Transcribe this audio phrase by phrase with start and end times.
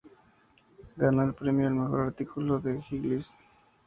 [0.95, 3.37] Ganó el premio al mejor artículo de "Highlights".